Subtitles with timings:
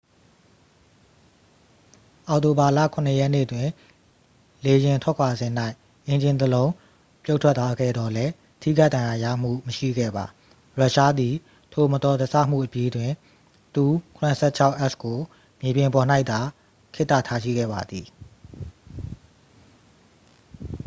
[2.27, 3.67] အောက်တိုဘာလ 7 ရက်နေ့တွင်
[4.63, 5.53] လေယာဉ်ထွက်ခွာစဉ်၌
[6.07, 6.71] အင်ဂျင်တစ်လုံး
[7.23, 10.25] ပြုတ်ထွက်သွားခဲ့သော်လည်း ထိခိုက်ဒဏ်ရာရမှုမရှိခဲ့ပါ
[10.77, 11.33] ရုရှားသည်
[11.73, 13.11] ထိုမတော်တဆမှုအပြီးတွင်
[13.75, 15.19] il-76s ကို
[15.61, 16.39] မြေပြင်ပေါ်၌သာ
[16.93, 18.05] ခေတ္တထားရှိခဲ့ပါသည်